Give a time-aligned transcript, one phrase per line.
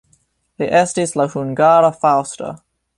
[0.61, 2.55] Li estis la hungara Faŭsto.